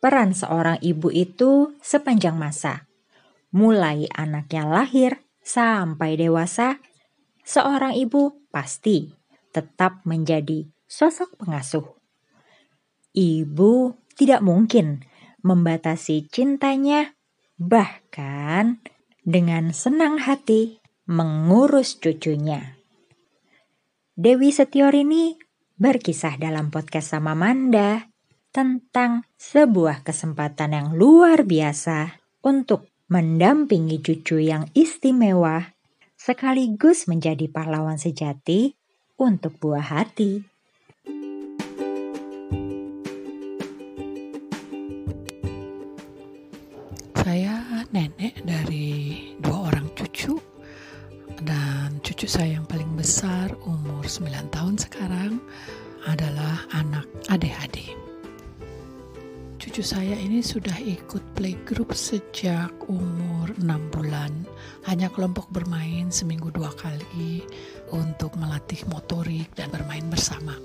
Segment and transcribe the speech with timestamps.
[0.00, 2.88] peran seorang ibu itu sepanjang masa.
[3.52, 6.80] Mulai anaknya lahir sampai dewasa,
[7.44, 9.12] seorang ibu pasti
[9.52, 11.86] tetap menjadi sosok pengasuh.
[13.14, 15.04] Ibu tidak mungkin
[15.42, 17.14] membatasi cintanya,
[17.58, 18.80] bahkan
[19.26, 20.80] dengan senang hati
[21.10, 22.78] mengurus cucunya.
[24.14, 25.40] Dewi Setiorini
[25.80, 28.09] berkisah dalam podcast sama Manda
[28.50, 35.74] tentang sebuah kesempatan yang luar biasa untuk mendampingi cucu yang istimewa
[36.18, 38.74] sekaligus menjadi pahlawan sejati
[39.18, 40.42] untuk buah hati.
[47.20, 50.34] Saya nenek dari dua orang cucu
[51.46, 55.38] dan cucu saya yang paling besar umur 9 tahun sekarang
[56.10, 58.09] adalah anak adik-adik
[59.70, 64.42] cucu saya ini sudah ikut playgroup sejak umur 6 bulan.
[64.82, 67.46] Hanya kelompok bermain seminggu dua kali
[67.94, 70.58] untuk melatih motorik dan bermain bersama.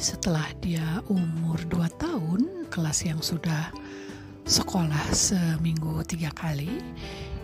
[0.00, 3.68] Setelah dia umur 2 tahun, kelas yang sudah
[4.48, 6.80] sekolah seminggu tiga kali,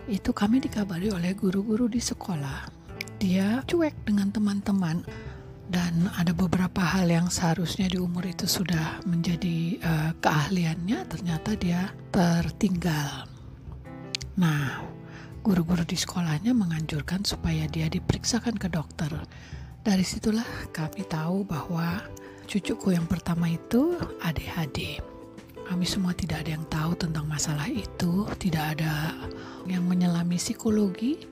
[0.08, 2.64] itu kami dikabari oleh guru-guru di sekolah.
[3.20, 5.04] Dia cuek dengan teman-teman
[5.66, 11.90] dan ada beberapa hal yang seharusnya di umur itu sudah menjadi uh, keahliannya ternyata dia
[12.14, 13.26] tertinggal.
[14.38, 14.84] Nah,
[15.42, 19.10] guru-guru di sekolahnya menganjurkan supaya dia diperiksakan ke dokter.
[19.82, 22.02] Dari situlah kami tahu bahwa
[22.46, 25.02] cucuku yang pertama itu ADHD.
[25.66, 29.18] Kami semua tidak ada yang tahu tentang masalah itu, tidak ada
[29.66, 31.26] yang menyelami psikologi,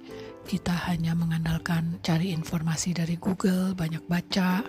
[0.44, 4.60] kita hanya mengandalkan cari informasi dari Google, banyak baca.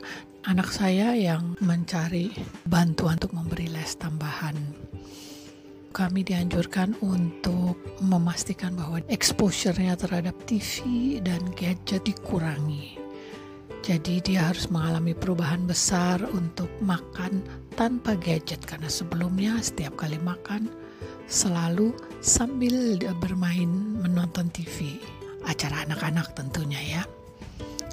[0.47, 2.31] Anak saya yang mencari
[2.63, 4.55] bantuan untuk memberi les tambahan.
[5.91, 12.99] Kami dianjurkan untuk memastikan bahwa exposure-nya terhadap TV dan gadget dikurangi.
[13.83, 17.43] Jadi dia harus mengalami perubahan besar untuk makan
[17.75, 20.71] tanpa gadget karena sebelumnya setiap kali makan
[21.25, 23.69] selalu sambil bermain
[24.01, 24.97] menonton TV
[25.45, 27.03] acara anak-anak tentunya ya.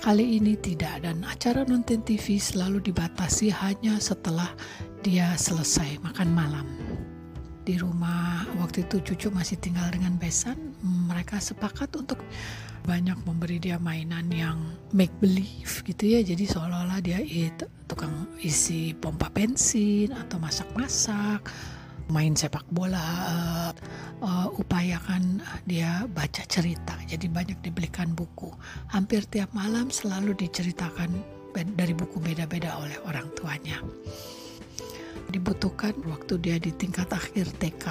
[0.03, 4.51] Kali ini tidak dan acara nonton TV selalu dibatasi hanya setelah
[5.07, 6.67] dia selesai makan malam.
[7.63, 12.19] Di rumah waktu itu cucu masih tinggal dengan besan, mereka sepakat untuk
[12.83, 14.59] banyak memberi dia mainan yang
[14.91, 16.21] make believe gitu ya.
[16.27, 21.47] Jadi seolah-olah dia itu tukang isi pompa bensin atau masak-masak
[22.11, 23.71] main sepak bola
[24.23, 26.95] uh, upayakan dia baca cerita.
[27.05, 28.49] Jadi banyak dibelikan buku.
[28.95, 31.11] Hampir tiap malam selalu diceritakan
[31.53, 33.83] dari buku beda-beda oleh orang tuanya.
[35.29, 37.87] Dibutuhkan waktu dia di tingkat akhir TK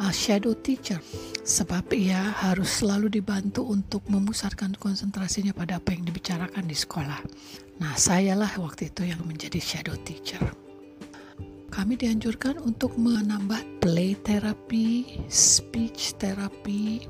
[0.00, 0.98] uh, shadow teacher
[1.44, 7.20] sebab ia harus selalu dibantu untuk memusatkan konsentrasinya pada apa yang dibicarakan di sekolah.
[7.84, 10.63] Nah, sayalah waktu itu yang menjadi shadow teacher
[11.74, 17.02] kami dianjurkan untuk menambah play therapy, speech therapy,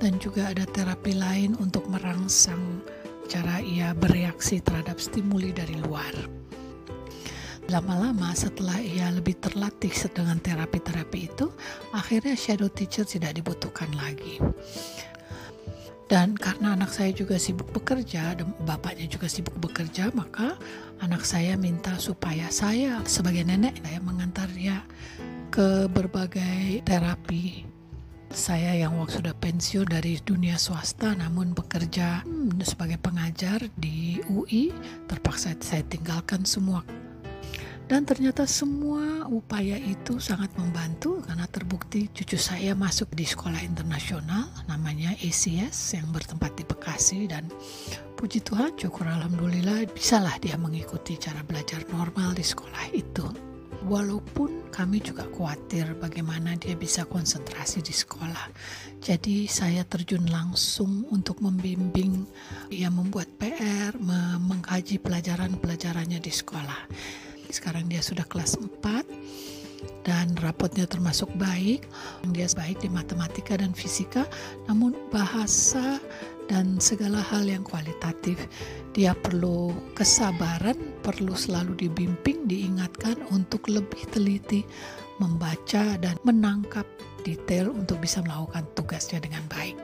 [0.00, 2.80] dan juga ada terapi lain untuk merangsang
[3.28, 6.16] cara ia bereaksi terhadap stimuli dari luar.
[7.68, 11.52] Lama-lama setelah ia lebih terlatih dengan terapi-terapi itu,
[11.92, 14.40] akhirnya shadow teacher tidak dibutuhkan lagi.
[16.08, 20.56] Dan karena anak saya juga sibuk bekerja dan bapaknya juga sibuk bekerja, maka
[21.04, 24.80] anak saya minta supaya saya sebagai nenek saya mengantar dia
[25.52, 27.68] ke berbagai terapi.
[28.32, 34.72] Saya yang waktu sudah pensiun dari dunia swasta namun bekerja hmm, sebagai pengajar di UI,
[35.08, 36.84] terpaksa saya tinggalkan semua
[37.88, 44.44] dan ternyata semua upaya itu sangat membantu karena terbukti cucu saya masuk di sekolah internasional
[44.68, 47.48] namanya ACS yang bertempat di Bekasi dan
[48.12, 53.24] puji Tuhan syukur Alhamdulillah bisalah dia mengikuti cara belajar normal di sekolah itu.
[53.88, 58.52] Walaupun kami juga khawatir bagaimana dia bisa konsentrasi di sekolah.
[59.00, 62.26] Jadi saya terjun langsung untuk membimbing,
[62.68, 63.96] ia membuat PR,
[64.44, 66.80] mengkaji pelajaran-pelajarannya di sekolah
[67.50, 69.04] sekarang dia sudah kelas 4
[70.08, 71.84] dan rapotnya termasuk baik.
[72.32, 74.24] Dia baik di matematika dan fisika,
[74.66, 76.00] namun bahasa
[76.48, 78.48] dan segala hal yang kualitatif
[78.96, 84.64] dia perlu kesabaran, perlu selalu dibimbing, diingatkan untuk lebih teliti
[85.20, 86.88] membaca dan menangkap
[87.22, 89.76] detail untuk bisa melakukan tugasnya dengan baik.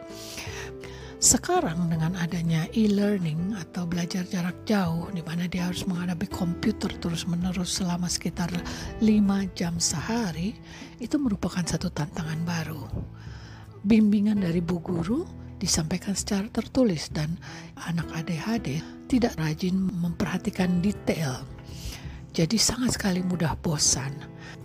[1.24, 7.80] Sekarang dengan adanya e-learning atau belajar jarak jauh di mana dia harus menghadapi komputer terus-menerus
[7.80, 8.52] selama sekitar
[9.00, 10.52] 5 jam sehari,
[11.00, 12.84] itu merupakan satu tantangan baru.
[13.88, 15.24] Bimbingan dari bu guru
[15.56, 17.40] disampaikan secara tertulis dan
[17.88, 21.40] anak ADHD tidak rajin memperhatikan detail.
[22.34, 24.10] Jadi sangat sekali mudah bosan.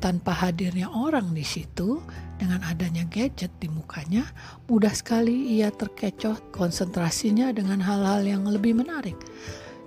[0.01, 2.01] Tanpa hadirnya orang di situ,
[2.41, 4.25] dengan adanya gadget di mukanya,
[4.65, 9.13] mudah sekali ia terkecoh konsentrasinya dengan hal-hal yang lebih menarik.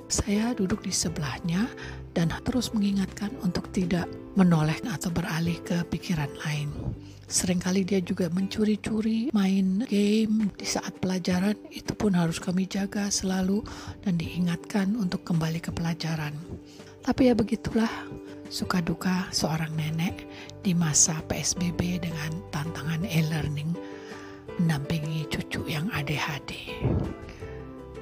[0.06, 1.67] Saya duduk di sebelahnya
[2.14, 4.06] dan terus mengingatkan untuk tidak
[4.38, 6.70] menoleh atau beralih ke pikiran lain.
[7.26, 13.64] Seringkali dia juga mencuri-curi main game di saat pelajaran, itu pun harus kami jaga selalu
[14.05, 16.37] dan diingatkan untuk kembali ke pelajaran.
[17.02, 17.90] Tapi ya begitulah,
[18.46, 20.22] suka duka seorang nenek
[20.62, 23.75] di masa PSBB dengan tantangan e-learning
[24.62, 26.78] mendampingi cucu yang ADHD.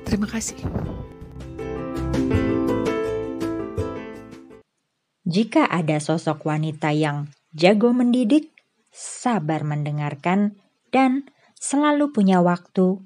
[0.05, 0.61] Terima kasih.
[5.25, 8.53] Jika ada sosok wanita yang jago mendidik,
[8.93, 10.61] sabar mendengarkan,
[10.93, 13.01] dan selalu punya waktu,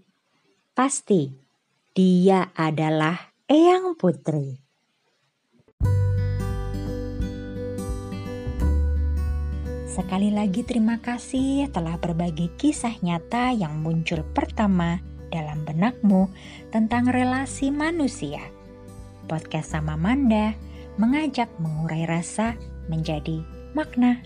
[0.74, 1.36] pasti
[1.94, 4.63] dia adalah Eyang Putri.
[9.94, 14.98] Sekali lagi terima kasih telah berbagi kisah nyata yang muncul pertama
[15.30, 16.34] dalam benakmu
[16.74, 18.42] tentang relasi manusia.
[19.30, 20.58] Podcast sama Manda
[20.98, 22.58] mengajak mengurai rasa
[22.90, 23.46] menjadi
[23.78, 24.18] makna.